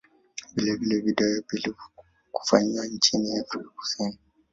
[0.55, 1.73] Vilevile ni video ya pili
[2.31, 4.17] kufanyiwa nchini Afrika Kusini.